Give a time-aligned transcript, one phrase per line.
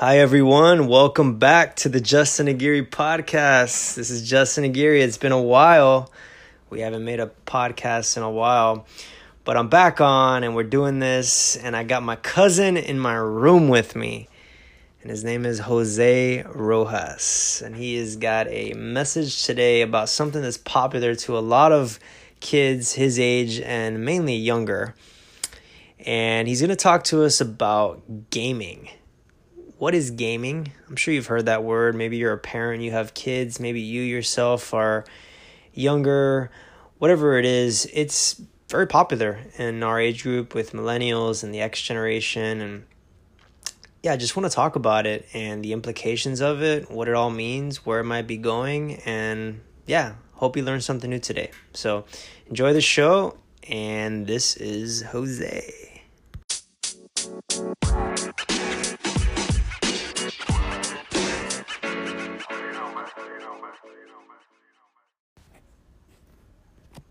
[0.00, 0.86] Hi, everyone.
[0.86, 3.96] Welcome back to the Justin Aguirre podcast.
[3.96, 5.02] This is Justin Aguirre.
[5.02, 6.10] It's been a while.
[6.70, 8.86] We haven't made a podcast in a while,
[9.44, 11.54] but I'm back on and we're doing this.
[11.54, 14.30] And I got my cousin in my room with me,
[15.02, 17.62] and his name is Jose Rojas.
[17.62, 22.00] And he has got a message today about something that's popular to a lot of
[22.40, 24.94] kids his age and mainly younger.
[26.06, 28.88] And he's going to talk to us about gaming
[29.80, 30.70] what is gaming?
[30.90, 31.94] I'm sure you've heard that word.
[31.94, 35.06] Maybe you're a parent, you have kids, maybe you yourself are
[35.72, 36.50] younger,
[36.98, 37.88] whatever it is.
[37.94, 42.60] It's very popular in our age group with millennials and the X generation.
[42.60, 42.84] And
[44.02, 47.14] yeah, I just want to talk about it and the implications of it, what it
[47.14, 48.96] all means, where it might be going.
[49.06, 51.52] And yeah, hope you learned something new today.
[51.72, 52.04] So
[52.48, 53.38] enjoy the show.
[53.66, 55.72] And this is Jose.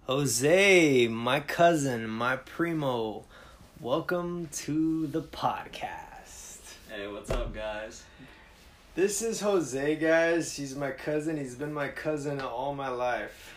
[0.09, 3.25] Jose, my cousin, my primo,
[3.79, 6.73] welcome to the podcast.
[6.89, 8.01] Hey, what's up, guys?
[8.95, 10.55] This is Jose, guys.
[10.55, 11.37] He's my cousin.
[11.37, 13.53] He's been my cousin all my life.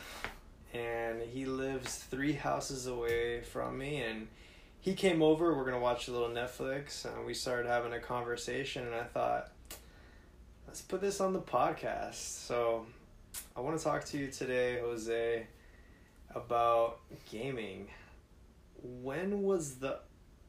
[0.75, 4.03] And he lives three houses away from me.
[4.03, 4.29] And
[4.79, 5.57] he came over.
[5.57, 7.07] We're going to watch a little Netflix.
[7.07, 8.85] And we started having a conversation.
[8.85, 9.51] And I thought,
[10.67, 12.17] let's put this on the podcast.
[12.17, 12.85] So
[13.57, 15.47] I want to talk to you today, Jose
[16.35, 17.89] about gaming.
[18.83, 20.01] When was the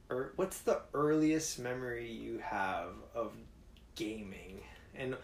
[0.10, 3.34] er, what's the earliest memory you have of
[3.96, 4.62] gaming?
[4.96, 5.16] And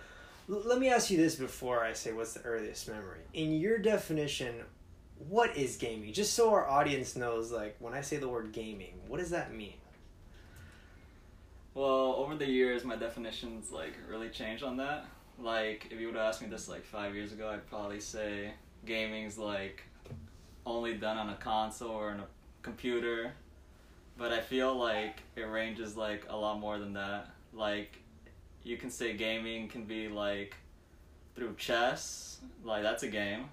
[0.49, 3.21] l- let me ask you this before I say what's the earliest memory.
[3.33, 4.55] In your definition,
[5.27, 6.13] what is gaming?
[6.13, 9.53] Just so our audience knows like when I say the word gaming, what does that
[9.53, 9.73] mean?
[11.73, 15.05] Well, over the years, my definitions like really changed on that.
[15.37, 18.51] Like, if you would have asked me this like five years ago, I'd probably say
[18.85, 19.83] gaming's like
[20.65, 22.25] only done on a console or on a
[22.61, 23.33] computer.
[24.17, 27.29] But I feel like it ranges like a lot more than that.
[27.53, 27.97] Like
[28.63, 30.55] you can say gaming can be like
[31.35, 33.45] through chess, like that's a game.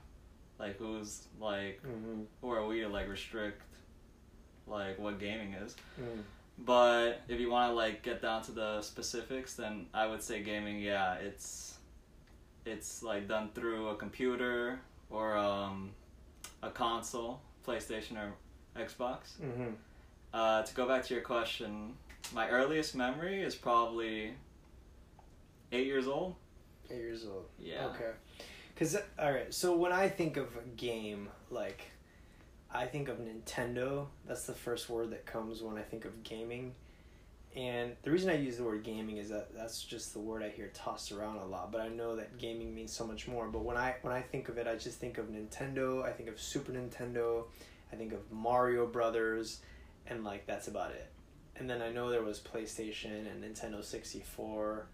[0.58, 2.22] Like who's like Mm-hmm.
[2.40, 3.62] who are we to like restrict
[4.66, 5.76] like what gaming is?
[6.00, 6.22] Mm.
[6.58, 10.42] But if you want to like get down to the specifics, then I would say
[10.42, 10.80] gaming.
[10.80, 11.76] Yeah, it's
[12.64, 15.90] it's like done through a computer or um,
[16.62, 18.32] a console, PlayStation or
[18.80, 19.38] Xbox.
[19.42, 19.70] Mm-hmm.
[20.32, 21.94] Uh, to go back to your question,
[22.34, 24.32] my earliest memory is probably
[25.72, 26.34] eight years old.
[26.90, 27.46] Eight years old.
[27.58, 27.86] Yeah.
[27.86, 28.10] Okay.
[28.76, 31.82] Cause all right, so when I think of a game, like,
[32.70, 34.06] I think of Nintendo.
[34.26, 36.74] That's the first word that comes when I think of gaming.
[37.56, 40.50] And the reason I use the word gaming is that that's just the word I
[40.50, 41.72] hear tossed around a lot.
[41.72, 43.48] But I know that gaming means so much more.
[43.48, 46.04] But when I when I think of it, I just think of Nintendo.
[46.04, 47.44] I think of Super Nintendo.
[47.90, 49.60] I think of Mario Brothers,
[50.06, 51.10] and like that's about it.
[51.56, 54.88] And then I know there was PlayStation and Nintendo sixty four.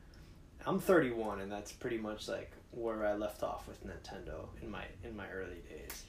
[0.64, 4.84] I'm 31 and that's pretty much like where I left off with Nintendo in my
[5.02, 6.04] in my early days.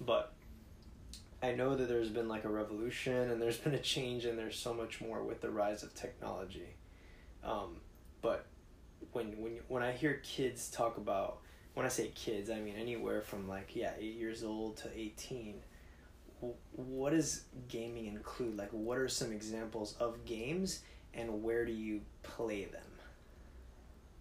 [0.00, 0.32] But
[1.44, 4.58] I know that there's been like a revolution and there's been a change and there's
[4.58, 6.76] so much more with the rise of technology.
[7.42, 7.76] Um,
[8.22, 8.46] but
[9.12, 11.38] when when when I hear kids talk about
[11.74, 15.56] when I say kids, I mean anywhere from like yeah, 8 years old to 18.
[16.40, 18.56] wh- What does gaming include?
[18.56, 20.80] Like what are some examples of games
[21.12, 22.80] and where do you play them?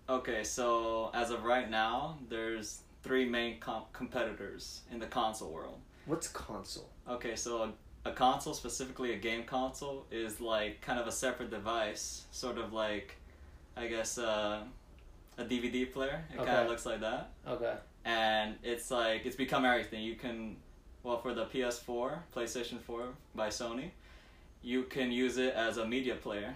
[0.10, 5.80] Okay, so as of right now, there's three main com- competitors in the console world.
[6.06, 6.90] What's console?
[7.10, 7.64] Okay, so
[8.06, 12.58] a, a console, specifically a game console, is like kind of a separate device, sort
[12.58, 13.16] of like,
[13.78, 14.64] I guess, uh,
[15.38, 16.24] a DVD player.
[16.32, 17.74] It kind of looks like that, Okay.
[18.06, 20.04] and it's like it's become everything.
[20.04, 20.58] You can,
[21.04, 23.92] well, for the PS4, PlayStation Four by Sony,
[24.62, 26.56] you can use it as a media player,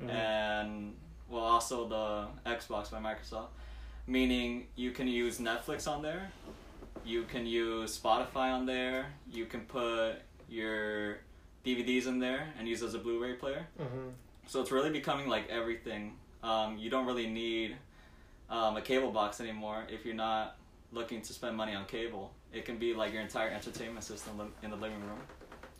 [0.00, 0.08] Mm-hmm.
[0.10, 0.94] and
[1.28, 3.48] well, also the Xbox by Microsoft,
[4.06, 6.30] meaning you can use Netflix on there,
[7.04, 10.14] you can use Spotify on there, you can put
[10.48, 11.18] your
[11.64, 13.66] DVDs in there and use as a Blu-ray player.
[13.80, 14.08] Mm-hmm.
[14.46, 16.16] So it's really becoming like everything.
[16.42, 17.76] Um, you don't really need
[18.50, 20.56] um, a cable box anymore if you're not
[20.92, 22.32] looking to spend money on cable.
[22.52, 25.20] It can be like your entire entertainment system li- in the living room.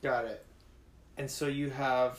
[0.02, 0.44] Got it.
[1.18, 2.18] And so you have.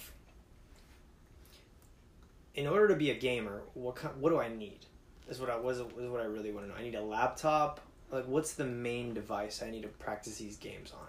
[2.56, 4.86] In order to be a gamer, what kind, what do I need?
[5.28, 6.78] Is what I was is what I really want to know.
[6.78, 7.80] I need a laptop.
[8.13, 11.07] Like, what's the main device I need to practice these games on?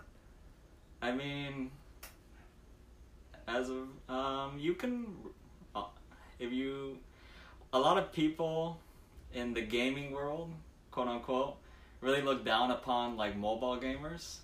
[1.07, 1.71] I mean,
[3.47, 5.15] as of um, you can,
[5.77, 5.85] uh,
[6.39, 6.97] if you,
[7.75, 8.79] a lot of people
[9.35, 10.51] in the gaming world,
[10.93, 11.57] quote unquote,
[12.01, 14.39] really look down upon like mobile gamers,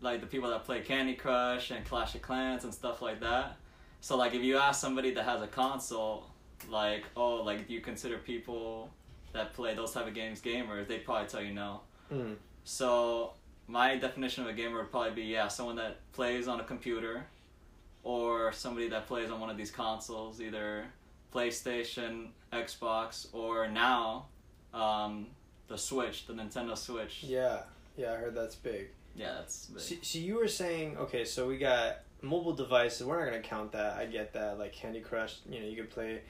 [0.00, 3.58] like the people that play Candy Crush and Clash of Clans and stuff like that.
[4.00, 6.32] So like if you ask somebody that has a console,
[6.68, 8.90] like oh like do you consider people
[9.36, 10.88] that play those type of games gamers?
[10.88, 11.80] They'd probably tell you no.
[12.12, 12.36] Mm.
[12.64, 13.32] So
[13.68, 17.26] my definition of a gamer would probably be yeah someone that plays on a computer,
[18.02, 20.84] or somebody that plays on one of these consoles, either
[21.34, 24.26] PlayStation, Xbox, or now
[24.72, 25.26] um,
[25.68, 27.24] the Switch, the Nintendo Switch.
[27.24, 27.62] Yeah,
[27.96, 28.88] yeah, I heard that's big.
[29.16, 29.80] Yeah, that's big.
[29.80, 33.04] So, so you were saying, okay, so we got mobile devices.
[33.04, 33.96] We're not gonna count that.
[33.96, 34.58] I get that.
[34.58, 36.20] Like Candy Crush, you know, you could play,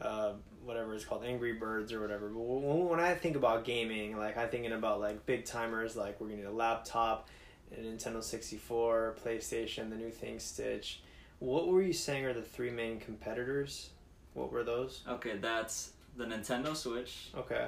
[0.00, 0.32] uh,
[0.64, 2.28] whatever it's called, Angry Birds or whatever.
[2.28, 5.96] But when, I think about gaming, like I'm thinking about like big timers.
[5.96, 7.28] Like we're gonna need a laptop,
[7.72, 11.00] a Nintendo sixty four, PlayStation, the new thing, Stitch.
[11.38, 13.90] What were you saying are the three main competitors?
[14.34, 15.00] What were those?
[15.08, 17.66] Okay, that's the Nintendo Switch, Okay.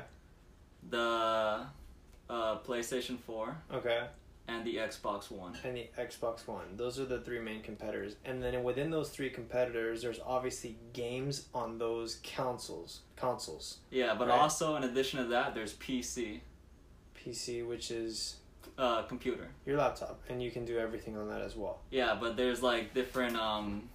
[0.88, 1.66] the
[2.30, 4.04] uh, PlayStation 4, Okay.
[4.46, 5.56] And the Xbox One.
[5.64, 6.76] and the Xbox One.
[6.76, 8.16] Those are the three main competitors.
[8.24, 13.00] And then within those three competitors, there's obviously games on those consoles.
[13.16, 13.78] Consoles.
[13.90, 14.38] Yeah, but Right.
[14.38, 16.40] also in addition to that, there's PC,
[17.16, 18.36] PC, which is
[18.76, 19.48] uh, computer.
[19.64, 21.80] your laptop, and you can do everything on that as well.
[21.90, 23.88] Yeah, but there's like different um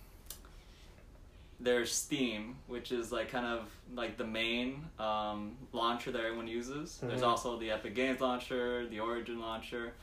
[1.61, 6.97] there's Steam, which is like kind of like the main um, launcher that everyone uses.
[7.03, 7.27] There's Mhm.
[7.27, 9.93] also the Epic Games launcher, the Origin launcher.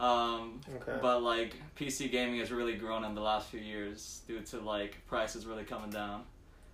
[0.00, 0.98] Um, Okay.
[1.02, 4.96] But like PC gaming has really grown in the last few years due to like
[5.06, 6.22] prices really coming down.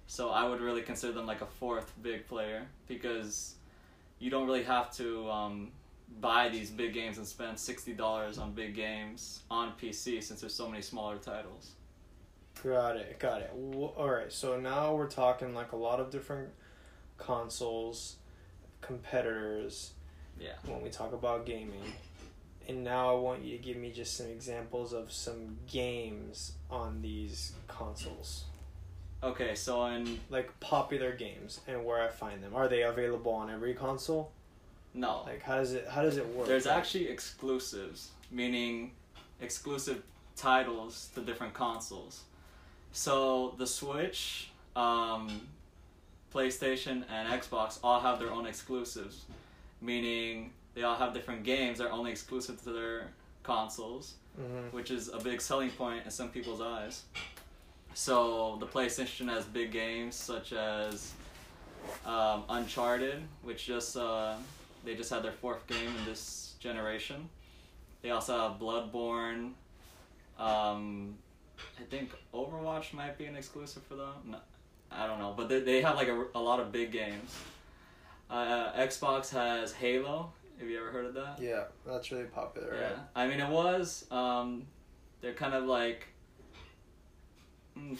[0.06, 3.54] So I would really consider them like a fourth big player because
[4.20, 5.72] you don't really have to um,
[6.20, 10.54] buy these big games and spend sixty dollars on big games on PC since there's
[10.54, 11.72] so many smaller titles.
[12.62, 13.18] Got it.
[13.18, 13.50] Got it.
[13.50, 14.32] W- All right.
[14.32, 16.50] So now we're talking like a lot of different
[17.18, 18.16] consoles,
[18.80, 19.92] competitors.
[20.40, 20.52] Yeah.
[20.66, 21.82] When we talk about gaming.
[22.68, 27.00] And now I want you to give me just some examples of some games on
[27.00, 28.44] these consoles.
[29.22, 32.54] Okay, so in like popular games and where I find them.
[32.54, 34.32] Are they available on every console?
[34.94, 36.46] no, Like how does it how does it work?
[36.48, 38.92] there's actually exclusives, meaning
[39.40, 40.02] exclusive
[40.36, 42.22] titles to different consoles.
[42.92, 45.42] So the Switch, um,
[46.34, 49.24] PlayStation, and Xbox all have their own exclusives,
[49.82, 53.08] meaning they all have different games that are only exclusive to their
[53.42, 54.70] consoles, Mhm.
[54.72, 57.04] which is a big selling point in some people's eyes.
[57.94, 61.12] So the PlayStation has big games such as
[62.04, 64.34] um, Uncharted, which just uh,
[64.84, 67.28] they just had their fourth game in this generation.
[68.02, 69.52] They also have Bloodborne.
[70.38, 71.16] Um,
[71.80, 74.12] I think Overwatch might be an exclusive for them.
[74.26, 74.38] No,
[74.90, 77.34] I don't know, but they, they have like a, a lot of big games.
[78.28, 80.32] Uh, Xbox has Halo.
[80.58, 81.38] Have you ever heard of that?
[81.40, 82.96] Yeah, that's really popular, Yeah, right?
[83.14, 84.06] I mean it was.
[84.10, 84.66] Um,
[85.20, 86.06] they're kind of like
[87.76, 87.96] mm,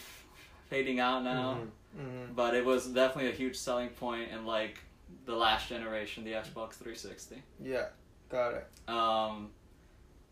[0.71, 1.59] fading out now,
[1.97, 2.03] Mhm.
[2.03, 2.35] Mhm.
[2.35, 4.79] but it was definitely a huge selling point in like
[5.25, 7.43] the last generation, the Xbox 360.
[7.61, 7.89] Yeah,
[8.29, 8.67] got it.
[8.89, 9.53] Um,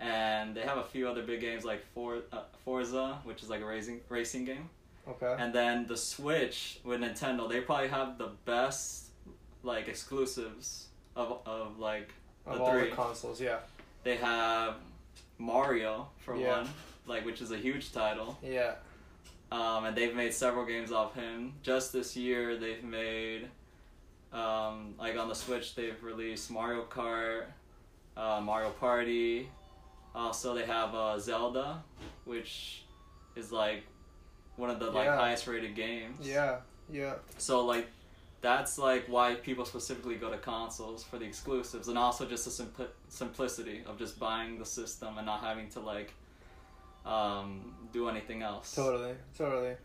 [0.01, 3.61] and they have a few other big games like For, uh, Forza, which is like
[3.61, 4.71] a racing racing game,
[5.07, 5.37] Okay.
[5.39, 7.49] and then the Switch with Nintendo.
[7.49, 9.11] They probably have the best
[9.63, 12.11] like exclusives of of like
[12.47, 12.91] of the all three.
[12.91, 13.59] the consoles, yeah.
[14.03, 14.75] They have
[15.39, 16.59] Mario for Yeah.
[16.59, 16.69] one,
[17.07, 18.37] like which is a huge title.
[18.43, 18.75] Yeah.
[19.53, 21.55] Um, and they've made several games off him.
[21.63, 23.49] Just this year, they've made,
[24.33, 27.45] um, like on the Switch, they've released Mario Kart,
[28.17, 29.49] uh, Mario Party.
[30.15, 31.83] Also, they have uh, Zelda,
[32.25, 32.85] which
[33.37, 33.85] is like
[34.57, 35.17] one of the like Yeah.
[35.17, 36.19] highest rated games.
[36.27, 36.61] Yeah.
[36.91, 37.15] Yeah.
[37.39, 37.87] So like,
[38.45, 42.51] that's like why people specifically go to consoles for the exclusives, and also just the
[42.51, 46.13] simpli- simplicity of just buying the system and not having to like
[47.07, 48.75] um, do anything else.
[48.75, 49.15] Totally.
[49.37, 49.77] Totally.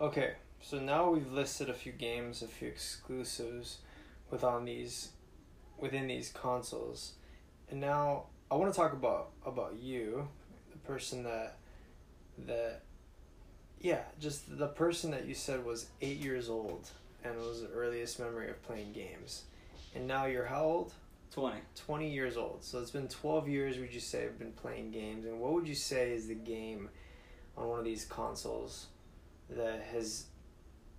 [0.00, 0.32] Okay.
[0.62, 3.78] So now we've listed a few games, a few exclusives
[4.30, 5.10] within these
[5.76, 7.12] within these consoles.
[7.70, 10.26] And now I want to talk about about you,
[10.72, 11.58] the person that
[12.46, 12.84] that
[13.82, 16.90] yeah, just the person that you said was 8 years old
[17.24, 19.44] and it was the earliest memory of playing games.
[19.94, 20.92] And now you're how old?
[21.30, 21.60] Twenty.
[21.74, 22.64] 20 years old.
[22.64, 25.26] So it's been 12 years, would you say, I've been playing games.
[25.26, 26.88] And what would you say is the game
[27.56, 28.86] on one of these consoles
[29.50, 30.26] that has,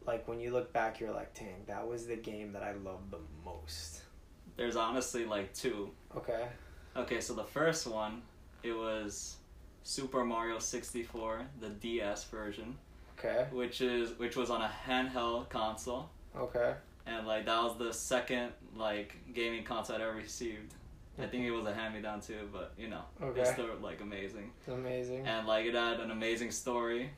[0.06, 3.12] like, when you look back, you're like, dang, that was the game that I loved
[3.12, 4.02] the most?
[4.56, 5.92] There's honestly like two.
[6.16, 6.46] Okay.
[6.96, 8.22] Okay, so the first one,
[8.62, 9.38] it was
[9.84, 12.78] Super Mario 64, the DS version,
[13.20, 13.46] Okay.
[13.52, 16.74] which is which was on a handheld console, Okay.
[17.06, 20.74] and like that was the second like gaming console I'd ever received.
[21.22, 23.42] I think it was a hand me down too, but you know, Okay.
[23.42, 24.52] it's still like amazing.
[24.60, 25.28] It's amazing.
[25.28, 27.10] And like it had an amazing story.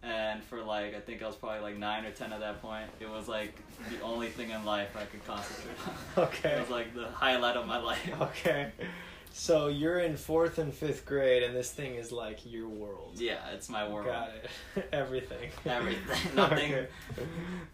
[0.00, 2.88] And for like I think I was probably like nine or ten at that point.
[3.00, 3.52] It was like
[3.90, 5.94] the only thing in life I could concentrate on.
[6.26, 6.50] Okay.
[6.50, 8.08] It was like the highlight of my life.
[8.20, 8.70] Okay.
[9.38, 13.12] So you're in fourth and fifth grade, and this thing is like your world.
[13.14, 14.06] Yeah, it's my world.
[14.06, 14.30] Got
[14.74, 14.88] it.
[14.92, 15.50] Everything.
[15.64, 16.18] Everything.
[16.34, 16.86] Nothing- Okay.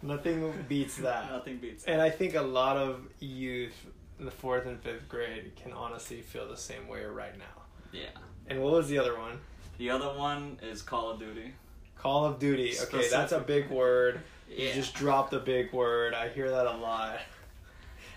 [0.02, 1.30] Nothing beats that.
[1.30, 3.72] Nothing beats And I think a lot of youth
[4.18, 7.62] in the fourth and fifth grade can honestly feel the same way right now.
[7.92, 8.10] Yeah.
[8.46, 9.38] And what was the other one?
[9.78, 11.54] The other one is Call of Duty.
[11.96, 12.74] Call of Duty.
[12.82, 14.20] Okay, that's a big word.
[14.50, 14.74] You Yeah.
[14.74, 16.12] just dropped a big word.
[16.12, 17.20] I hear that a lot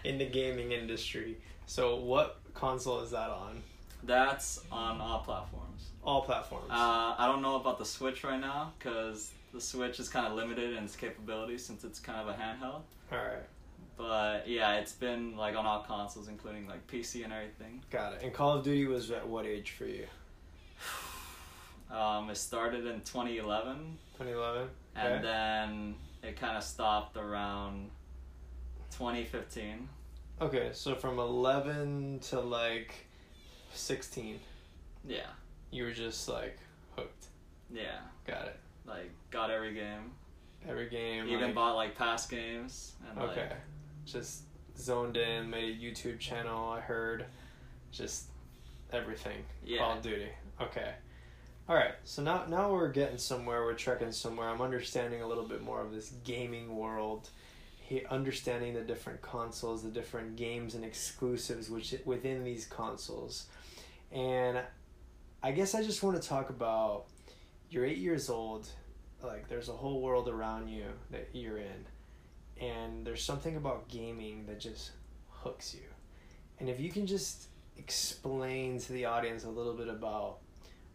[0.04, 1.38] in the gaming industry.
[1.66, 3.61] So, what console is that on?
[4.03, 5.89] That's on all platforms.
[6.03, 6.67] All platforms.
[6.69, 10.33] Uh, I don't know about the Switch right now because the Switch is kind of
[10.33, 12.81] limited in its capabilities since it's kind of a handheld.
[13.11, 13.43] All right,
[13.97, 17.81] But yeah, it's been like on all consoles, including like PC and everything.
[17.89, 18.21] got it.
[18.23, 20.05] And Call of Duty was at what age for you?
[21.89, 24.61] Um, it started in 2011, 2011.
[24.61, 24.69] Okay.
[24.95, 27.89] and then it kind of stopped around
[28.91, 29.87] 2015.
[30.41, 32.94] Okay, so from 11 to like
[33.74, 34.39] 16,
[35.08, 35.22] Yeah,
[35.72, 36.58] you were just like
[36.96, 37.25] hooked.
[37.72, 38.60] yeah, Got it.
[38.86, 40.12] like got every game.
[40.67, 41.27] Every game.
[41.27, 43.41] Even like, bought like past games and Okay.
[43.41, 43.53] like
[44.06, 44.44] Just
[44.77, 47.25] zoned in, made a YouTube channel, I heard.
[47.91, 48.25] Just
[48.94, 49.44] everything.
[49.65, 49.79] Yeah.
[49.79, 50.29] Call of Duty.
[50.62, 50.91] Okay.
[51.67, 54.50] Alright, so now now we're getting somewhere, we're trekking somewhere.
[54.50, 57.29] I'm understanding a little bit more of this gaming world.
[57.88, 63.48] He, understanding the different consoles, the different games and exclusives which within these consoles.
[64.12, 64.60] And
[65.41, 67.06] I guess I just want to talk about
[67.70, 68.67] you're eight years old,
[69.24, 71.86] like there's a whole world around you that you're in
[72.60, 74.91] and there's something about gaming that just
[75.29, 75.88] hooks you.
[76.60, 80.39] And if you can just explain to the audience a little bit about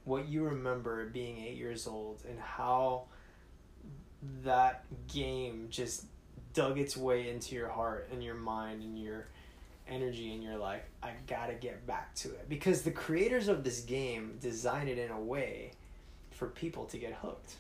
[0.05, 3.05] what you remember being eight years old and how
[4.43, 6.05] that game just
[6.55, 9.27] dug its way into your heart and your mind and your
[9.89, 12.49] energy and you're like i gotta get back to it.
[12.49, 15.73] Because the creators of this game designed it in a way
[16.31, 17.57] for people to get hooked.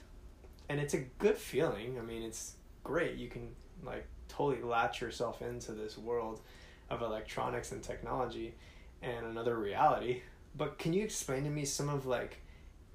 [0.69, 1.99] And it's a good feeling.
[1.99, 3.17] I mean it's great.
[3.17, 3.49] You can
[3.85, 6.41] like totally latch yourself into this world
[6.89, 8.55] of electronics and technology
[9.03, 10.23] and another reality.
[10.57, 12.39] But can you explain to me some of like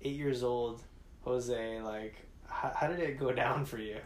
[0.01, 0.83] eight years old
[1.21, 2.15] jose like
[2.47, 3.97] how, how did it go down for you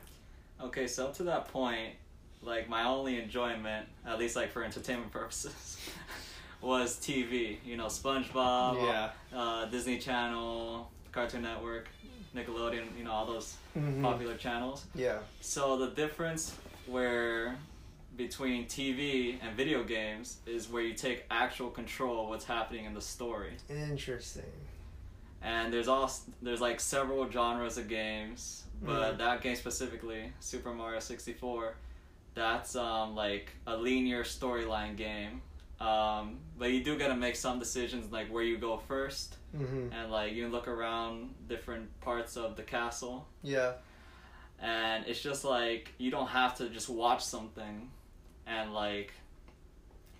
[0.63, 1.93] Okay, so up to that point,
[2.41, 5.77] like my only enjoyment, at least like for entertainment purposes,
[6.61, 7.57] was TV.
[7.65, 11.87] You know, SpongeBob, yeah uh, Disney Channel, Cartoon Network,
[12.35, 12.85] Nickelodeon.
[12.97, 14.01] You know, all those Mhm.
[14.01, 14.85] popular channels.
[14.95, 17.55] yeah So the difference where
[18.17, 22.93] between TV and video games is where you take actual control of what's happening in
[22.93, 23.53] the story.
[23.69, 24.43] interesting
[25.41, 29.17] and there's all there's like several genres of games but Mhm.
[29.19, 31.75] that game specifically super mario 64
[32.33, 35.41] that's um like a linear storyline game.
[35.79, 39.37] Um but you do gotta make some decisions like where you go first.
[39.55, 39.91] Mm-hmm.
[39.91, 43.27] and like you look around different parts of the castle.
[43.43, 43.73] Yeah.
[44.59, 47.89] And it's just like you don't have to just watch something
[48.47, 49.11] and like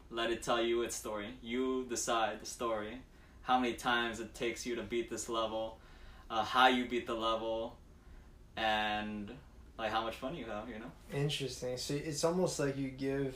[0.10, 1.30] let it tell you its story.
[1.42, 3.02] You decide the story
[3.44, 5.80] how many times it takes you to beat this level
[6.30, 7.78] uh, how you beat the level
[8.58, 9.32] and
[9.78, 11.78] like how much fun you have you know Interesting.
[11.78, 13.36] So it's almost like you give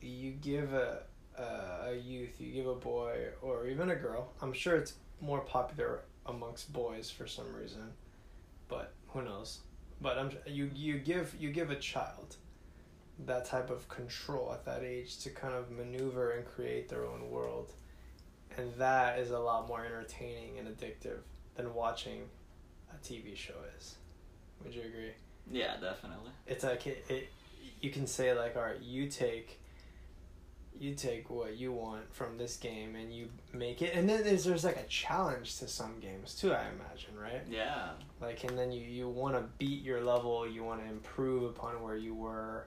[0.00, 1.00] you give a
[1.38, 4.32] a, a youth, you give a boy or even a girl.
[4.42, 7.92] I'm sure it's more popular amongst boys for some reason,
[8.68, 9.60] but who knows?
[10.00, 12.36] But I'm you you give you give a child
[13.26, 17.30] that type of control at that age to kind of maneuver and create their own
[17.30, 17.72] world,
[18.58, 21.18] and that is a lot more entertaining and addictive
[21.54, 22.22] than watching
[22.92, 23.96] a TV show is.
[24.64, 25.12] Would you agree?
[25.50, 26.30] yeah definitely.
[26.46, 27.28] It's like it, it
[27.80, 29.60] you can say like all right you take
[30.78, 33.94] you take what you want from this game and you make it.
[33.94, 37.42] And then there's there's like a challenge to some games too i imagine right?
[37.50, 37.90] Yeah.
[38.20, 41.82] Like and then you you want to beat your level you want to improve upon
[41.82, 42.66] where you were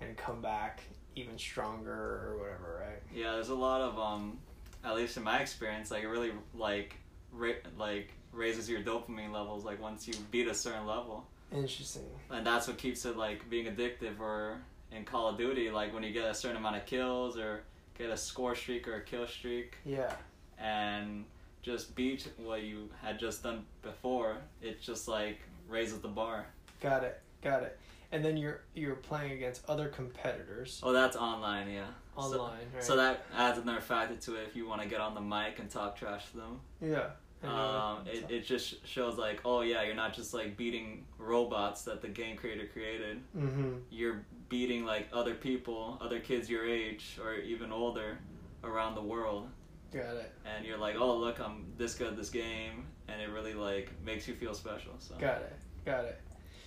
[0.00, 0.82] and come back
[1.14, 3.02] even stronger or whatever right?
[3.14, 4.38] Yeah there's a lot of um
[4.84, 6.96] at least in my experience like it really like
[7.32, 12.46] ra- like raises your dopamine levels like once you beat a certain level interesting and
[12.46, 14.58] that's what keeps it like being addictive or
[14.90, 17.62] in call of duty like when you get a certain amount of kills or
[17.98, 20.12] get a score streak or a kill streak yeah
[20.58, 21.24] and
[21.62, 26.46] just beat what you had just done before it just like raises the bar
[26.80, 27.20] Got it.
[27.42, 27.78] Got it.
[28.10, 31.86] and then you're you're playing against other competitors Oh, that's online, yeah.
[32.16, 32.42] So-
[32.74, 32.84] right?
[32.84, 35.58] So that adds another factor to it if you want to get on the mic
[35.58, 36.60] and talk trash to them.
[36.80, 37.10] yeah.
[37.44, 42.00] Um, it, it just shows like, oh yeah, you're not just like beating robots that
[42.00, 43.20] the game creator created.
[43.36, 43.78] mm-hmm.
[43.90, 48.18] You're beating like other people, other kids your age or even older
[48.62, 49.48] around the world.
[49.92, 50.32] Got it.
[50.44, 53.90] And you're like, oh look, I'm this good at this game, and it really like
[54.04, 54.92] makes you feel special.
[54.98, 55.56] So Got it.
[55.84, 56.20] Got it.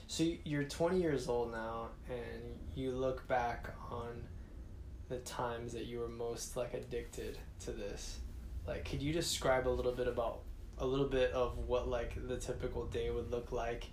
[0.08, 2.42] So you're 20 years old now, and
[2.76, 4.22] you look back on
[5.10, 8.20] the times that you were most like addicted to this.
[8.68, 10.40] Like, could you describe a little bit about
[10.78, 13.86] a little bit of what like the typical day would look like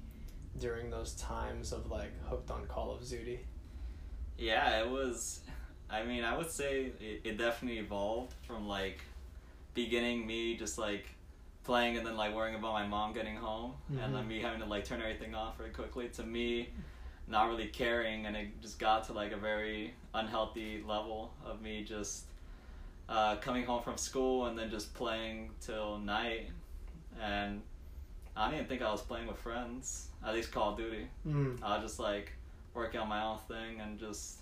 [0.59, 3.41] during those times of like hooked on Call of Duty?
[4.39, 5.41] Yeah, it was.
[5.91, 9.01] I mean, I would say it, it definitely evolved from like
[9.75, 11.07] beginning me just like
[11.65, 14.29] playing and then like worrying about my mom getting home and then Mhm.
[14.29, 16.71] me having to like turn everything off very quickly to me
[17.29, 21.85] not really caring and it just got to like a very unhealthy level of me
[21.85, 22.25] just
[23.09, 26.49] uh, coming home from school and then just playing till night
[27.21, 27.63] and
[28.37, 31.63] I didn't think I was playing with friends at least Call of Duty Mm.
[31.63, 32.33] I was just like
[32.75, 34.39] working on my own thing and just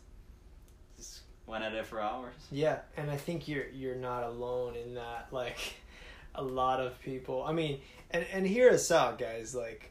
[0.96, 2.34] just went at it for hours.
[2.50, 5.28] Yeah, and I think you're you're not alone in that.
[5.30, 5.58] Like,
[6.34, 7.42] a lot of people.
[7.44, 9.54] I mean, and and hear us out, guys.
[9.54, 9.90] Like,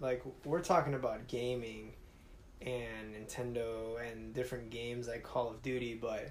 [0.00, 1.92] like we're talking about gaming,
[2.62, 5.94] and Nintendo and different games like Call of Duty.
[5.94, 6.30] But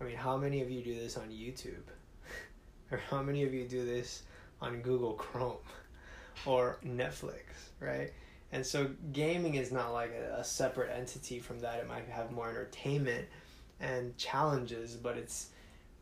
[0.00, 1.84] I mean, how many of you do this on YouTube,
[2.90, 4.22] or how many of you do this
[4.60, 5.56] on Google Chrome,
[6.46, 8.12] or Netflix, right?
[8.50, 11.80] And so gaming is not like a, a separate entity from that.
[11.80, 13.26] It might have more entertainment
[13.80, 15.48] and challenges, but it's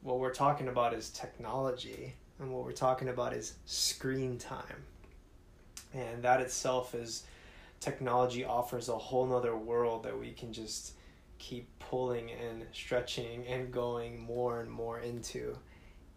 [0.02, 4.84] what we're talking about is technology, and what we're talking about is screen time.
[5.92, 7.24] And that itself is
[7.80, 10.92] technology offers a whole nother world that we can just
[11.38, 15.56] keep pulling and stretching and going more and more into.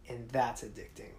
[0.08, 1.13] And that's addicting.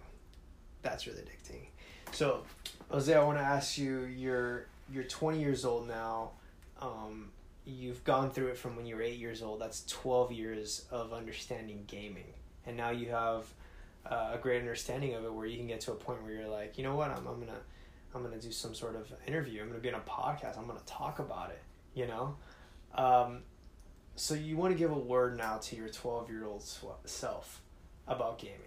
[0.81, 1.67] That's really addicting.
[2.11, 2.43] So,
[2.89, 6.31] Jose, I want to ask you you're you're 20 years old now.
[6.81, 7.29] Um,
[7.65, 9.61] you've gone through it from when you were eight years old.
[9.61, 12.33] That's 12 years of understanding gaming.
[12.65, 13.45] And now you have
[14.05, 16.49] uh, a great understanding of it where you can get to a point where you're
[16.49, 17.61] like, you know what, I'm, I'm going to
[18.13, 19.61] I'm gonna do some sort of interview.
[19.61, 20.57] I'm gonna be on a podcast.
[20.57, 21.61] I'm gonna talk about it.
[21.93, 22.35] You know,
[22.95, 23.39] um,
[24.15, 26.63] so you want to give a word now to your 12 year old
[27.05, 27.61] self
[28.07, 28.57] about gaming.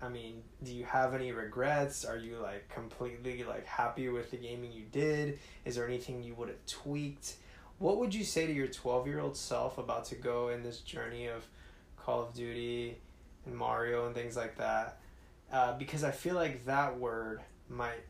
[0.00, 2.04] I mean, do you have any regrets?
[2.04, 5.38] Are you like completely like happy with the gaming you did?
[5.64, 7.36] Is there anything you would have tweaked?
[7.78, 10.80] What would you say to your 12 year old self about to go in this
[10.80, 11.46] journey of
[11.96, 12.98] Call of Duty
[13.46, 14.98] and Mario and things like that?
[15.52, 18.02] Uh, because I feel like that word might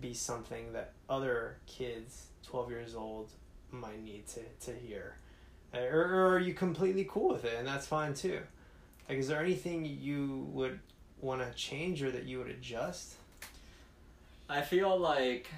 [0.00, 3.30] be something that other kids 12 years old
[3.70, 5.16] might need to, to hear.
[5.74, 8.40] Uh, Or, or are you completely cool with it and that's fine too?
[9.08, 10.78] Like, is there anything you would
[11.20, 13.14] want to change or that you would adjust?
[14.48, 15.48] I feel like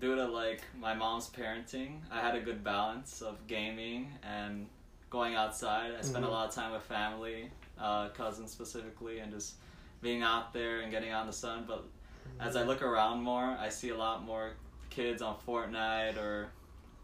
[0.00, 4.66] due to like my mom's parenting, I had a good balance of gaming and
[5.10, 5.92] going outside.
[5.98, 6.28] I spent Mhm.
[6.28, 9.54] a lot of time with family, uh, cousins specifically, and just
[10.00, 11.64] being out there and getting out in the sun.
[11.66, 11.84] But
[12.40, 14.52] as I look around more, I see a lot more
[14.90, 16.48] kids on Fortnite or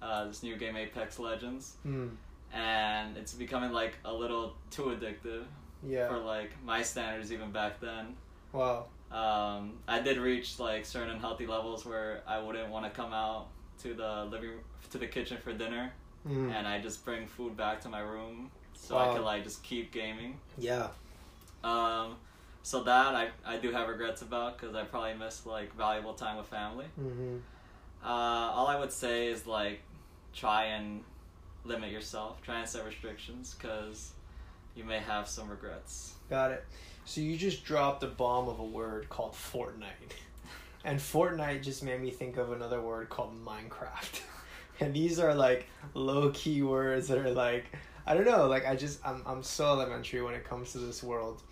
[0.03, 2.11] uh, this new game Apex Legends, Mm,
[2.53, 5.45] and it's becoming like a little too addictive
[5.87, 6.09] yeah.
[6.09, 8.15] for like my standards even back then.
[8.53, 8.87] Wow.
[9.11, 13.49] Um, I did reach like certain unhealthy levels where I wouldn't want to come out
[13.83, 14.51] to the living
[14.91, 15.93] to the kitchen for dinner,
[16.29, 16.53] Mm.
[16.53, 19.11] and I just bring food back to my room so Wow.
[19.11, 20.39] I could like just keep gaming.
[20.59, 20.89] Yeah.
[21.65, 22.17] Um,
[22.69, 26.37] so that I, I do have regrets about because I probably missed like valuable time
[26.37, 26.85] with family.
[27.01, 27.37] Mm-hmm.
[28.05, 29.81] Uh, all I would say is like
[30.35, 31.03] try and
[31.65, 34.13] limit yourself, try and set restrictions because
[34.77, 36.13] you may have some regrets.
[36.29, 36.67] Got it.
[37.07, 40.13] So you just dropped a bomb of a word called Fortnite.
[40.85, 44.21] And Fortnite just made me think of another word called Minecraft.
[44.81, 47.65] And these are like low key words that are like
[48.07, 51.03] I don't know, like I just I'm I'm so elementary when it comes to this
[51.03, 51.43] world.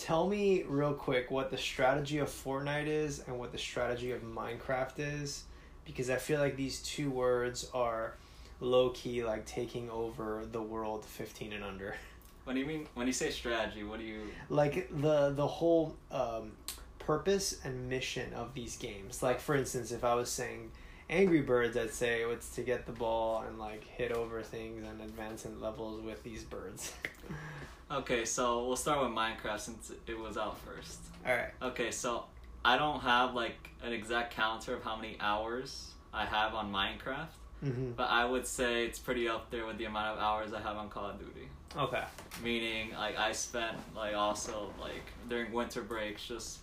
[0.00, 4.22] Tell me real quick what the strategy of Fortnite is and what the strategy of
[4.22, 5.44] Minecraft is
[5.84, 8.14] because I feel like these two words are
[8.60, 11.96] low key like taking over the world 15 and under.
[12.44, 13.84] What do you mean when you say strategy?
[13.84, 14.22] What do you?
[14.48, 16.52] like the the whole um,
[16.98, 19.22] purpose and mission of these games.
[19.22, 20.70] Like for instance, if I was saying
[21.10, 25.02] Angry Birds, I'd say it's to get the ball and like hit over things and
[25.02, 26.94] advance in levels with these birds.
[27.90, 31.00] Okay, so we'll start with Minecraft since it was out first.
[31.26, 31.50] All right.
[31.60, 32.24] Okay, so
[32.64, 37.28] I don't have like an exact counter of how many hours I have on Minecraft,
[37.64, 37.90] Mm-hmm.
[37.90, 40.78] but I would say it's pretty up there with the amount of hours I have
[40.78, 41.46] on Call of Duty.
[41.76, 42.02] Okay.
[42.42, 46.60] Meaning, like I spent like also like during winter breaks just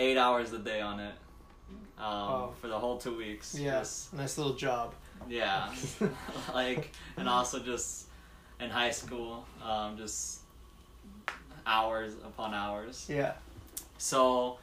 [0.00, 1.14] eight hours a day on it.
[1.98, 2.52] Um, Oh.
[2.60, 3.56] for the whole two weeks.
[3.56, 4.08] Yes.
[4.12, 4.94] Nice little job.
[5.28, 5.72] Yeah.
[6.54, 8.06] like and also just
[8.62, 10.40] in high school, um, just
[11.66, 13.06] hours upon hours.
[13.08, 13.32] Yeah.
[13.98, 14.58] So,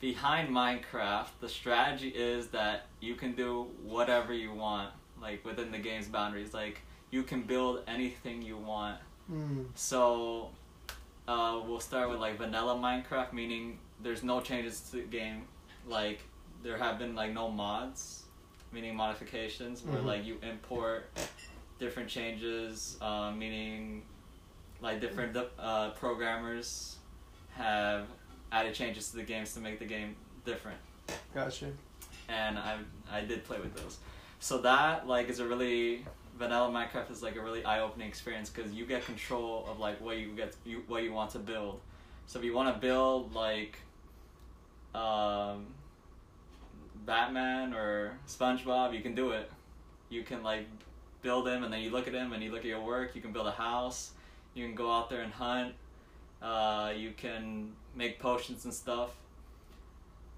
[0.00, 5.78] behind Minecraft, the strategy is that you can do whatever you want, like within the
[5.78, 6.54] game's boundaries.
[6.54, 8.98] Like, you can build anything you want.
[9.30, 9.66] Mm.
[9.74, 10.50] So,
[11.28, 15.44] uh, we'll start with like vanilla Minecraft, meaning there's no changes to the game.
[15.86, 16.20] Like,
[16.62, 18.24] there have been like no mods,
[18.72, 20.04] meaning modifications, where Mhm.
[20.06, 21.10] like you import
[21.78, 24.02] different changes, uh, meaning
[24.80, 26.96] like different uh, programmers
[27.52, 28.06] have
[28.52, 30.78] added changes to the games to make the game different
[31.34, 31.66] Gotcha.
[32.28, 32.78] and I
[33.10, 33.98] I did play with those.
[34.40, 36.04] So that like is a really
[36.38, 40.00] vanilla Minecraft is like a really eye opening experience because you get control of like
[40.00, 41.80] what you get you what you want to build.
[42.26, 43.78] So if you want to build like
[44.94, 45.66] um,
[47.04, 49.50] Batman or SpongeBob, you can do it.
[50.08, 50.66] You can like
[51.24, 53.16] build him and then you look at him and you look at your work.
[53.16, 54.12] You can build a house.
[54.54, 55.74] You can go out there and hunt.
[56.40, 59.10] Uh, you can make potions and stuff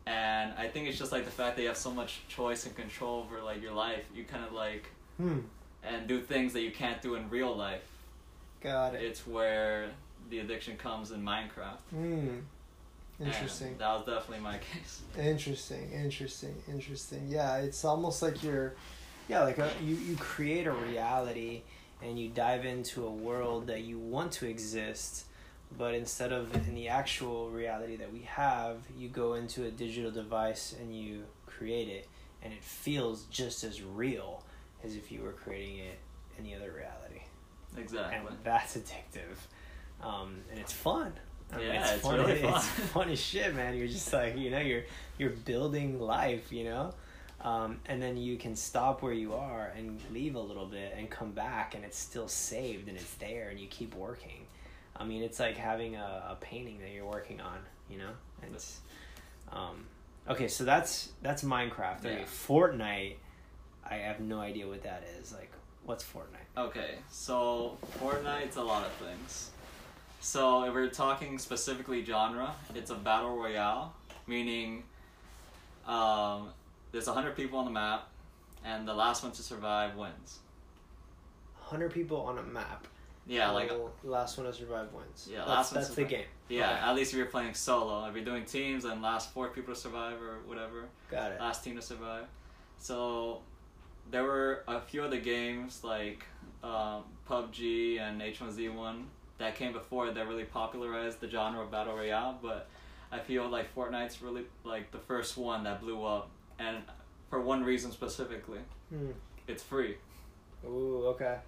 [0.06, 2.76] and I think it's just like the fact that you have so much choice and
[2.76, 4.04] control over like your life.
[4.14, 5.40] You kind of like Hmm.
[5.82, 7.82] and do things that you can't do in real life.
[8.60, 9.02] Got it.
[9.02, 9.90] It's where
[10.30, 11.78] the addiction comes in Minecraft.
[11.90, 12.28] Hmm.
[13.18, 13.76] And Interesting.
[13.78, 15.00] that was definitely my case.
[15.18, 17.26] Interesting, interesting, interesting.
[17.28, 18.74] Yeah, it's almost like you're,
[19.28, 21.62] yeah, like a, you you create a reality
[22.02, 25.24] and you dive into a world that you want to exist,
[25.78, 30.10] but instead of in the actual reality that we have, you go into a digital
[30.10, 32.06] device and you create it,
[32.42, 34.44] and it feels just as real
[34.84, 35.98] as if you were creating it
[36.38, 37.22] in the other reality,
[37.78, 38.14] Exactly.
[38.14, 39.36] and that's addictive,
[40.06, 41.12] um, and it's fun.
[41.52, 42.18] I mean, Yeah, it's fun.
[42.20, 42.54] really fun.
[42.56, 43.74] It's fun as shit, man.
[43.76, 44.82] You're just like you know, you're
[45.18, 46.92] you're building life, you know,
[47.46, 51.08] um, and then you can stop where you are and leave a little bit and
[51.08, 54.46] come back, and it's still saved and it's there, and you keep working.
[54.96, 58.10] I mean, it's like having a, a painting that you're working on, you know.
[58.42, 58.80] And it's,
[59.52, 59.84] um,
[60.28, 62.00] okay, so that's that's Minecraft.
[62.00, 62.24] Okay, Yeah.
[62.24, 63.14] Fortnite.
[63.88, 65.32] I have no idea what that is.
[65.32, 65.52] Like,
[65.84, 66.60] what's Fortnite?
[66.60, 69.50] Okay, so Fortnite's a lot of things.
[70.20, 73.94] So if we're talking specifically genre, it's a battle royale,
[74.26, 74.82] meaning
[75.86, 76.48] um,
[76.96, 78.08] there's hundred people on the map,
[78.64, 80.38] and the last one to survive wins.
[81.60, 82.86] Hundred people on a map.
[83.26, 85.28] Yeah, like Oh, last one to survive wins.
[85.30, 86.10] Yeah, that's, last one that's to the survive.
[86.10, 86.26] game.
[86.48, 86.80] Yeah, Okay.
[86.80, 88.06] at least if you're playing solo.
[88.08, 91.40] If you're doing teams and last four people to survive or whatever, Got it.
[91.40, 92.24] last team to survive.
[92.78, 93.42] So
[94.10, 96.24] there were a few other games like
[96.62, 99.02] um, PUBG and H1Z1
[99.38, 102.38] that came before that really popularized the genre of battle royale.
[102.40, 102.68] But
[103.10, 106.78] I feel like Fortnite's really like the first one that blew up, and
[107.30, 109.10] for one reason specifically, Hmm.
[109.46, 109.96] it's free.
[110.64, 111.38] Ooh, okay.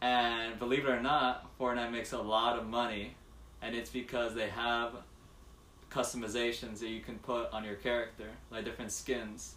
[0.00, 3.16] And believe it or not, Fortnite makes a lot of money,
[3.62, 4.92] and it's because they have
[5.90, 9.54] customizations that you can put on your character, like different skins,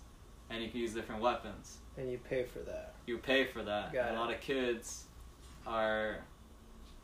[0.50, 1.78] and you can use different weapons.
[1.98, 2.94] And you pay for that.
[3.08, 3.92] You pay for that.
[3.92, 4.18] Got a it.
[4.18, 5.06] lot of kids
[5.66, 6.18] are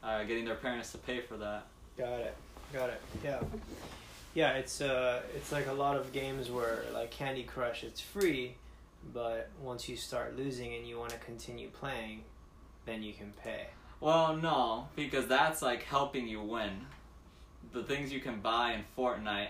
[0.04, 1.66] are getting their parents to pay for that.
[1.98, 2.36] Got it.
[2.74, 3.02] Got it.
[3.24, 3.40] Yeah.
[4.34, 8.56] Yeah, it's uh it's like a lot of games where like Candy Crush it's free,
[9.14, 12.24] but once you start losing and you want to continue playing,
[12.86, 13.68] then you can pay.
[14.00, 16.86] Well, no, because that's like helping you win.
[17.72, 19.50] The things you can buy in Fortnite,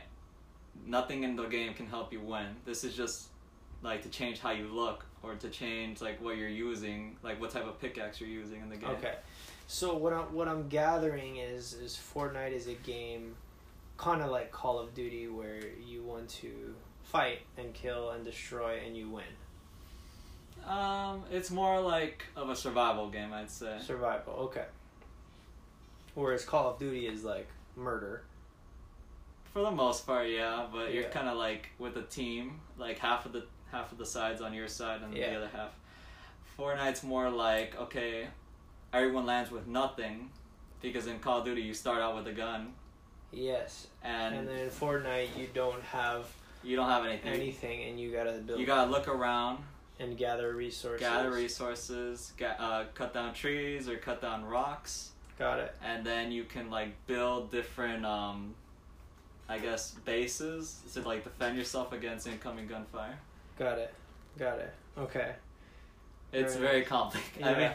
[0.85, 2.47] nothing in the game can help you win.
[2.65, 3.29] This is just
[3.81, 7.51] like to change how you look or to change like what you're using, like what
[7.51, 8.89] type of pickaxe you're using in the game.
[8.91, 9.15] Okay.
[9.67, 13.35] So what I'm what I'm gathering is is Fortnite is a game
[13.97, 18.79] kind of like Call of Duty where you want to fight and kill and destroy
[18.85, 19.23] and you win.
[20.67, 23.77] Um, it's more like of a survival game, I'd say.
[23.85, 24.33] Survival.
[24.33, 24.65] Okay.
[26.15, 28.23] Whereas Call of Duty is like murder.
[29.53, 33.25] For the most part, yeah, but you're kind of like with a team, like half
[33.25, 35.31] of the half of the sides on your side and Yeah.
[35.31, 35.71] the other half.
[36.57, 38.27] Fortnite's more like okay,
[38.93, 40.31] everyone lands with nothing,
[40.81, 42.73] because in Call of Duty you start out with a gun
[43.33, 43.87] Yes.
[44.03, 46.25] and, And then in Fortnite you don't have
[46.63, 47.33] you don't have anything.
[47.33, 49.63] anything and you gotta build You gotta look around,
[49.99, 50.99] and gather resources.
[51.01, 55.75] gather resources, ga- uh, cut down trees or cut down rocks, Got it.
[55.83, 58.55] and then you can like build different, um,
[59.49, 63.19] I guess, bases to like defend yourself against incoming gunfire.
[63.59, 63.93] Got it.
[64.39, 64.73] Got it.
[64.97, 65.33] Okay.
[66.31, 67.43] It's Very very complicated.
[67.47, 67.71] I mean,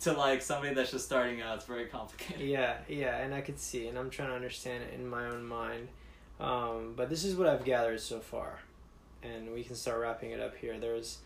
[0.00, 2.46] to like somebody that's just starting out, it's very complicated.
[2.46, 5.44] Yeah, yeah, and I could see, and I'm trying to understand it in my own
[5.44, 5.88] mind.
[6.40, 8.60] Um, but this is what I've gathered so far,
[9.22, 10.78] and we can start wrapping it up here.
[10.78, 11.18] There's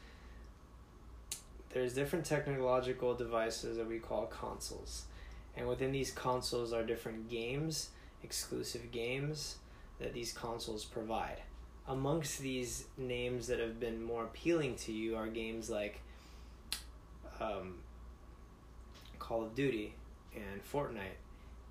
[1.70, 5.04] there's different technological devices that we call consoles,
[5.56, 7.90] and within these consoles are different games,
[8.22, 9.56] exclusive games
[9.98, 11.42] that these consoles provide.
[11.86, 16.00] Amongst these names that have been more appealing to you are games like
[17.40, 17.74] um,
[19.22, 19.94] Call of Duty
[20.34, 21.18] and Fortnite,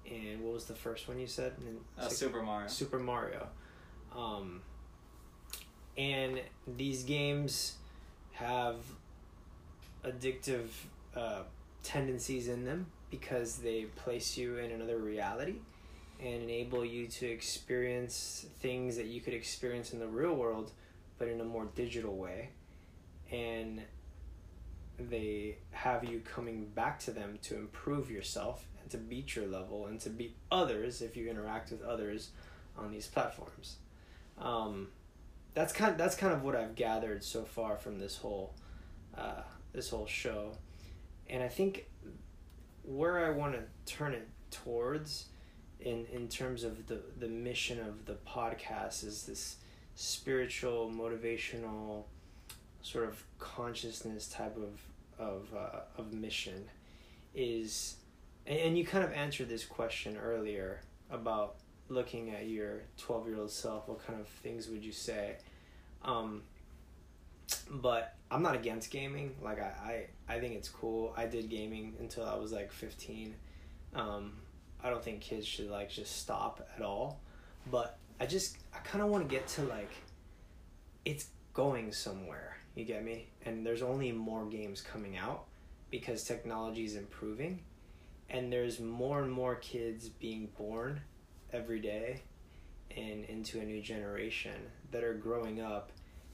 [0.10, 1.54] and what was the first one you said?
[1.98, 2.68] Uh, six- Super Mario.
[2.70, 3.48] Super Mario.
[4.16, 4.62] Um,
[5.98, 6.40] and
[6.78, 7.76] these games
[8.32, 8.78] have
[10.06, 10.68] addictive
[11.16, 11.42] uh,
[11.84, 15.56] tendencies in them because they place you in another reality
[16.24, 20.72] and enable you to experience things that you could experience in the real world
[21.20, 22.50] but in a more digital way
[23.32, 23.82] and
[25.10, 29.88] they have you coming back to them to improve yourself and to beat your level
[29.88, 32.30] and to beat others if you interact with others
[32.78, 33.78] on these platforms.
[34.38, 34.88] Um,
[35.54, 38.54] that's kind that's kind of what I've gathered so far from this whole
[39.18, 39.42] uh,
[39.74, 40.54] this whole show,
[41.30, 41.88] and I think
[42.84, 45.26] where I want to turn it towards
[45.80, 49.58] in in terms of the the mission of the podcast is this
[49.96, 52.06] spiritual motivational
[52.82, 54.80] sort of consciousness type of
[55.22, 56.66] of uh, of mission
[57.34, 57.96] is
[58.48, 60.82] and, you kind of answered this question earlier
[61.12, 61.58] about
[61.90, 65.38] looking at your 12 year old self what kind of things would you say?
[66.04, 66.42] Um,
[67.70, 69.36] but i'm not against gaming.
[69.42, 71.14] Like I, I i think it's cool.
[71.16, 73.36] I did gaming until i was like 15
[73.94, 74.34] um,
[74.84, 77.20] i don't think kids should like just stop at all.
[77.70, 79.92] But i just i kind of want to get to like
[81.06, 83.28] it's going somewhere you get me?
[83.46, 85.46] And there's only more games coming out
[85.90, 87.60] because technology is improving.
[88.30, 91.02] And there's more and more kids being born
[91.52, 92.22] every day
[92.96, 94.56] and into a new generation
[94.92, 95.92] that are growing up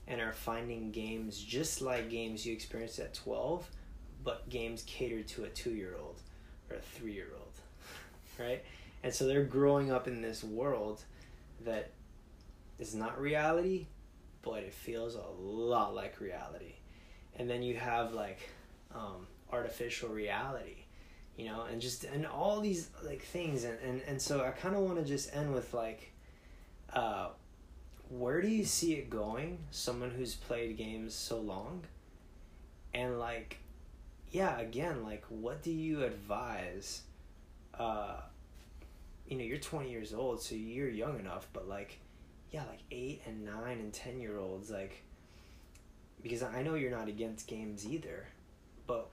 [0.07, 3.69] and are finding games just like games you experienced at 12
[4.23, 6.21] but games catered to a 2-year-old
[6.69, 7.53] or a 3-year-old
[8.39, 8.63] right?
[9.03, 11.03] And so they're growing up in this world
[11.65, 11.91] that
[12.79, 13.87] is not reality
[14.49, 16.75] but it feels a lot like reality.
[17.35, 18.39] And then you have like
[18.93, 20.83] um, artificial reality
[21.37, 24.75] you know and just and all these like things and and, and so i kind
[24.75, 26.11] of want to just end with like
[26.93, 27.27] uh
[28.09, 31.83] where do you see it going someone who's played games so long?
[32.93, 33.57] And like
[34.31, 37.03] yeah again like what do you advise
[37.79, 38.15] uh
[39.27, 41.99] you know you're 20 years old so you're young enough but like
[42.51, 45.03] yeah like 8 and 9 and 10 year olds like
[46.21, 48.27] because i know you're not against games either
[48.85, 49.09] but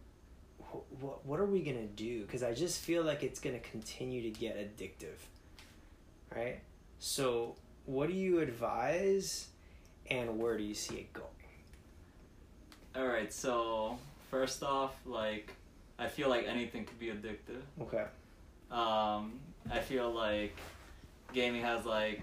[1.01, 2.23] what what are we gonna do?
[2.23, 5.19] Because I just feel like it's gonna continue to get addictive,
[6.35, 6.61] right?
[6.99, 9.49] So, what do you advise,
[10.11, 11.29] and where do you see it going?
[12.97, 13.99] All right, so
[14.31, 15.53] first off, like
[15.99, 17.63] I feel like anything could be addictive.
[17.83, 18.05] Okay.
[18.71, 19.39] Um,
[19.71, 20.57] I feel like
[21.33, 22.23] gaming has like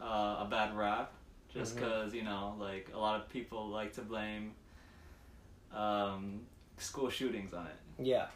[0.00, 1.12] uh, a bad rap,
[1.52, 4.52] just because you know, like a lot of people like to blame
[5.74, 6.40] um,
[6.78, 8.04] school shootings on it.
[8.06, 8.26] Yeah.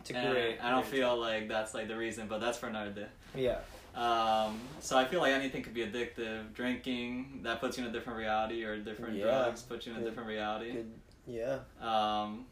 [0.00, 0.58] It's a And great.
[0.64, 3.06] I don't great- feel like that's like the reason, but that's for another day.
[3.34, 3.58] Yeah.
[3.94, 6.52] Um, so I feel like anything could be addictive.
[6.54, 9.24] Drinking that puts you in a different reality, or different Yeah.
[9.24, 10.72] drugs put you in a different reality.
[10.72, 10.92] Good.
[11.26, 11.58] Yeah.
[11.80, 12.46] Um,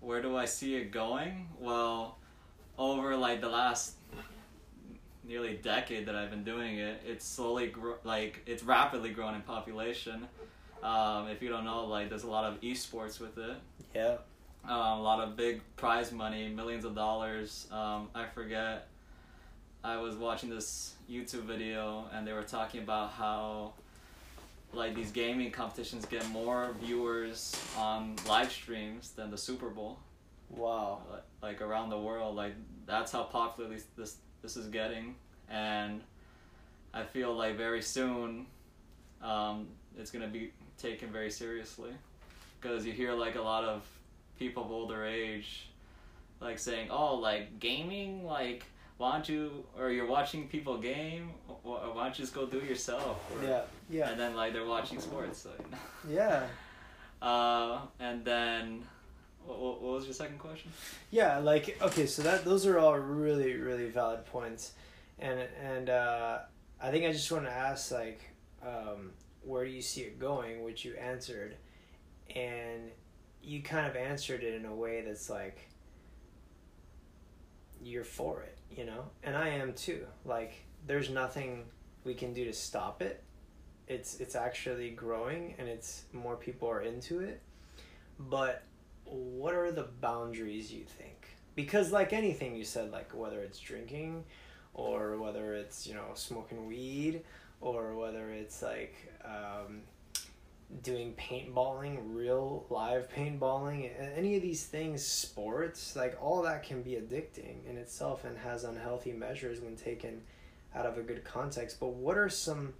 [0.00, 1.48] where do I see it going?
[1.58, 2.18] Well,
[2.78, 3.94] over like the last
[5.28, 9.42] nearly decade that I've been doing it, it's slowly gro- like it's rapidly grown in
[9.42, 10.26] population.
[10.82, 13.56] Um, if you don't know, like there's a lot of esports with it.
[13.94, 14.16] Yeah.
[14.64, 17.66] Um, a lot of big prize money, millions of dollars.
[17.70, 18.88] Um, I forget.
[19.84, 23.74] I was watching this YouTube video and they were talking about how
[24.72, 29.98] like these gaming competitions get more viewers on live streams than the Super Bowl.
[30.50, 31.00] Wow.
[31.10, 32.54] Like, like around the world, like
[32.86, 35.14] that's how popular this this, this is getting,
[35.50, 36.00] and
[36.94, 38.46] I feel like very soon,
[39.22, 41.90] um, it's gonna be taken very seriously,
[42.60, 43.86] because you hear like a lot of
[44.38, 45.68] people of older age,
[46.40, 48.64] like saying, "Oh, like gaming, like."
[48.98, 51.30] Why don't you, or you're watching people game,
[51.62, 53.16] why don't you just go do it yourself?
[53.32, 53.62] Or- Yeah.
[53.88, 54.10] Yeah.
[54.10, 55.78] And then like they're watching sports, so you know.
[56.20, 56.46] Yeah.
[57.22, 58.82] Uh, and then,
[59.48, 60.70] what, what was your second question?
[61.10, 64.72] Yeah, like okay, so that those are all really really valid points,
[65.18, 66.38] and and uh,
[66.80, 68.20] I think I just want to ask like,
[68.62, 70.62] um, where do you see it going?
[70.62, 71.56] Which you answered,
[72.34, 72.90] and
[73.42, 75.68] you kind of answered it in a way that's like
[77.82, 79.04] you're for it, you know?
[79.22, 80.06] And I am too.
[80.24, 80.54] Like
[80.86, 81.64] there's nothing
[82.04, 83.22] we can do to stop it.
[83.86, 87.40] It's it's actually growing and it's more people are into it.
[88.18, 88.64] But
[89.10, 91.28] what are the boundaries you think?
[91.54, 94.24] Because like anything you said like whether it's drinking
[94.74, 97.22] or whether it's, you know, smoking weed
[97.60, 98.94] or whether it's like
[99.24, 99.80] um,
[100.82, 106.92] doing paintballing, real live paintballing, any of these things, sports, like all that can be
[106.92, 110.20] addicting in itself and has unhealthy measures when taken
[110.74, 111.80] out of a good context.
[111.80, 112.74] But what are some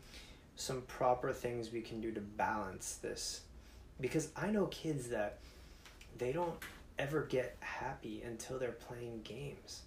[0.56, 3.42] some proper things we can do to balance this?
[4.00, 5.38] Because I know kids that
[6.16, 6.54] they don't
[6.98, 9.82] ever get happy until they're playing games,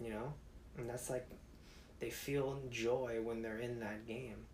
[0.00, 0.32] you know?
[0.76, 1.26] And that's like
[2.00, 4.46] they feel joy when they're in that game.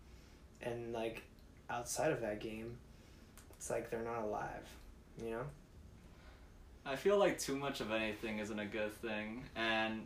[0.61, 1.23] And like
[1.69, 2.77] outside of that game,
[3.57, 4.67] it's like they're not alive,
[5.23, 5.43] you know?
[6.85, 9.43] I feel like too much of anything isn't a good thing.
[9.55, 10.05] And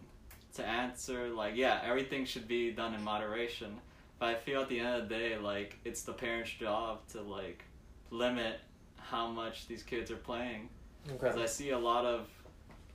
[0.55, 3.77] to answer, like, yeah, everything should be done in moderation.
[4.17, 7.21] But I feel at the end of the day, like, it's the parent's job to,
[7.21, 7.63] like,
[8.09, 8.59] limit
[8.97, 10.69] how much these kids are playing.
[11.07, 11.43] Because Okay.
[11.43, 12.27] I see a lot of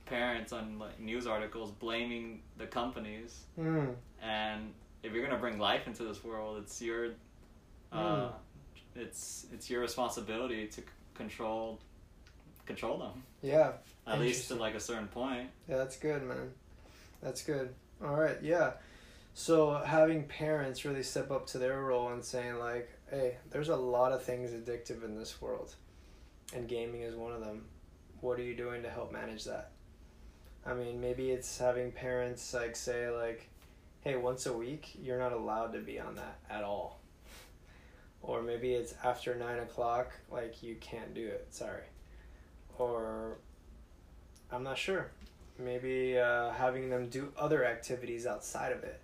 [0.07, 3.97] parents on like news articles blaming the companies Mm.
[4.23, 7.11] and if you're gonna bring life into this world, it's your,
[7.93, 8.31] uh,
[8.95, 11.79] it's it's your responsibility to c- control,
[12.67, 13.73] control them Yeah.
[14.07, 15.51] at least to like a certain point.
[15.69, 16.53] Yeah, that's good, man.
[17.23, 17.75] That's good.
[18.03, 18.75] All right, yeah.
[19.35, 23.77] So having parents really step up to their role and saying like, "Hey, there's a
[23.77, 25.75] lot of things addictive in this world,
[26.55, 27.67] and gaming is one of them.
[28.21, 29.73] What are you doing to help manage that?"
[30.65, 33.49] I mean, maybe it's having parents like say like,
[34.01, 37.01] "Hey, once a week, you're not allowed to be on that at all."
[38.23, 41.47] Or maybe it's after nine o'clock, like you can't do it.
[41.51, 41.85] Sorry.
[42.79, 43.39] Or
[44.51, 45.11] I'm not sure.
[45.59, 49.01] Maybe uh, having them do other activities outside of it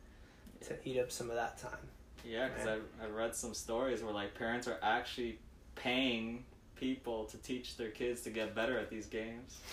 [0.67, 1.89] to eat up some of that time.
[2.25, 5.39] Yeah, because I I read some stories where like parents are actually
[5.75, 6.45] paying
[6.83, 9.61] people to teach their kids to get better at these games.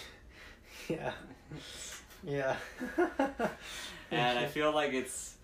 [0.87, 1.11] Yeah.
[2.23, 2.55] Yeah.
[4.11, 5.35] and I feel like it's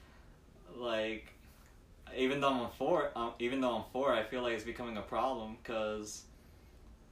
[0.76, 1.28] like
[2.18, 5.04] even though I'm four, um, even though I'm four, I feel like it's becoming a
[5.04, 6.24] problem because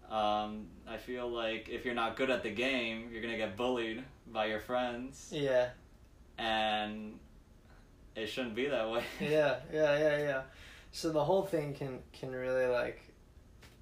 [0.10, 4.04] um, I feel like if you're not good at the game, you're gonna get bullied
[4.32, 5.70] by your friends, yeah.
[6.40, 7.20] and
[8.16, 9.04] it shouldn't be that way.
[9.20, 9.58] Yeah.
[9.72, 10.00] Yeah.
[10.00, 10.18] Yeah.
[10.30, 10.42] Yeah.
[10.92, 13.02] So the whole thing can can really like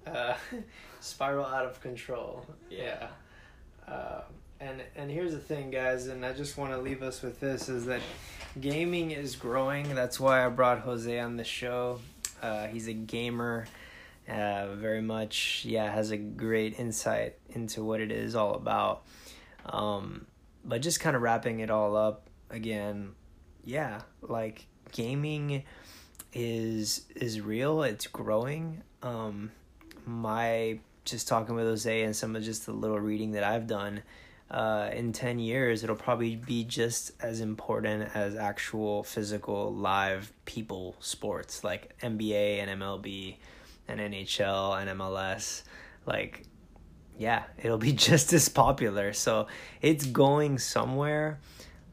[0.06, 0.34] uh,
[1.00, 2.46] spiral out of control.
[2.70, 3.08] Yeah.
[3.86, 4.22] Uh,
[4.60, 7.68] and and here's the thing, guys, and I just want to leave us with this:
[7.68, 8.00] is that
[8.60, 9.94] gaming is growing.
[9.94, 12.00] That's why I brought Jose on the show.
[12.40, 13.66] Uh, he's a gamer,
[14.28, 19.02] uh, very much, yeah, has a great insight into what it is all about.
[19.66, 20.26] Um,
[20.64, 23.12] but just kind of wrapping it all up again,
[23.64, 25.64] yeah, like gaming
[26.32, 27.82] is is real.
[27.82, 28.82] It's growing.
[29.02, 29.50] Um,
[30.06, 34.02] my just talking with Jose and some of just the little reading that I've done.
[34.50, 40.94] Uh, in 10 years, it'll probably be just as important as actual physical live people
[41.00, 43.36] sports like NBA and MLB
[43.88, 45.62] and NHL and MLS.
[46.04, 46.44] Like,
[47.18, 49.14] yeah, it'll be just as popular.
[49.14, 49.46] So
[49.80, 51.40] it's going somewhere.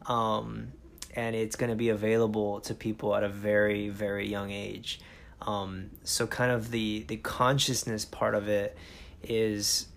[0.06, 0.74] Um,
[1.16, 5.00] and it's going to be available to people at a very, very young age.
[5.42, 8.78] Um, so kind of the, the consciousness part of it
[9.24, 9.88] is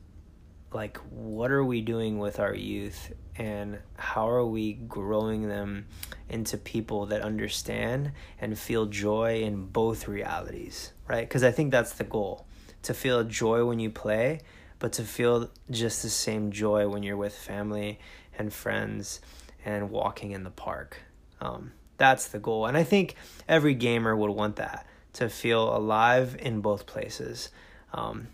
[0.72, 5.86] like what are we doing with our youth and how are we growing them
[6.28, 11.28] into people that understand and feel joy in both realities right?
[11.28, 12.46] Because i think that's the goal
[12.82, 14.40] to feel joy when you play
[14.78, 18.00] but to feel just the same joy when you're with family
[18.36, 19.20] and friends
[19.64, 20.96] and walking in the park.
[21.40, 23.14] Um, that's the goal and i think
[23.48, 27.50] every gamer would want that to feel alive in both places
[27.92, 28.28] um,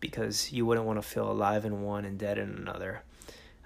[0.00, 3.02] because you wouldn't want to feel alive in one and dead in another.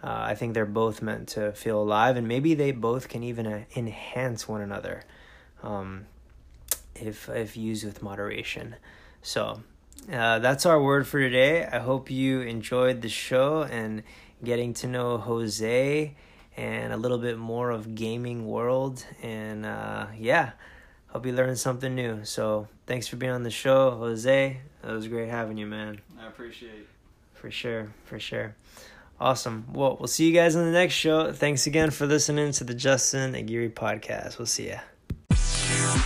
[0.03, 3.47] Uh, I think they're both meant to feel alive, and maybe they both can even
[3.47, 5.05] uh, enhance one another,
[5.63, 6.07] um,
[6.95, 8.77] if if used with moderation.
[9.21, 9.63] So
[10.11, 11.67] uh, that's our word for today.
[11.67, 14.03] I hope you enjoyed the show and
[14.43, 16.15] getting to know Jose
[16.57, 19.05] and a little bit more of gaming world.
[19.23, 20.53] And uh, yeah,
[21.13, 22.25] hope you learned something new.
[22.25, 24.59] So thanks for being on the show, Jose.
[24.83, 26.01] It was great having you, man.
[26.21, 26.71] I appreciate.
[26.71, 26.89] It.
[27.35, 28.55] For sure, for sure.
[29.19, 29.67] Awesome.
[29.73, 31.33] Well, we'll see you guys on the next show.
[31.33, 34.39] Thanks again for listening to the Justin Aguirre podcast.
[34.39, 36.01] We'll see ya.